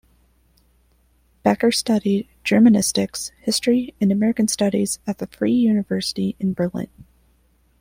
Becker 1.43 1.71
studied 1.71 2.27
Germanistics, 2.43 3.29
History 3.39 3.93
and 4.01 4.11
American 4.11 4.47
Studies 4.47 4.97
at 5.05 5.19
the 5.19 5.27
Free 5.27 5.53
University 5.53 6.35
in 6.39 6.53
Berlin. 6.53 6.89